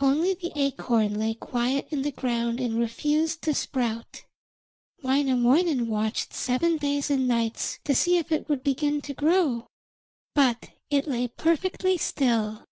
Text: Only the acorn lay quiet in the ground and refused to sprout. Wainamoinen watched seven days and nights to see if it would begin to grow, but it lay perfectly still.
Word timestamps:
Only 0.00 0.32
the 0.32 0.52
acorn 0.56 1.18
lay 1.18 1.34
quiet 1.34 1.88
in 1.90 2.00
the 2.00 2.10
ground 2.10 2.60
and 2.60 2.78
refused 2.78 3.42
to 3.42 3.52
sprout. 3.52 4.24
Wainamoinen 5.02 5.86
watched 5.88 6.32
seven 6.32 6.78
days 6.78 7.10
and 7.10 7.28
nights 7.28 7.78
to 7.84 7.94
see 7.94 8.16
if 8.16 8.32
it 8.32 8.48
would 8.48 8.62
begin 8.64 9.02
to 9.02 9.12
grow, 9.12 9.66
but 10.34 10.70
it 10.88 11.06
lay 11.06 11.28
perfectly 11.28 11.98
still. 11.98 12.64